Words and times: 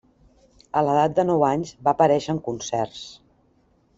A 0.79 0.81
l'edat 0.85 1.13
de 1.19 1.25
nou 1.29 1.45
anys 1.49 1.75
va 1.87 1.93
aparèixer 1.95 2.35
en 2.37 2.41
concerts. 2.49 3.07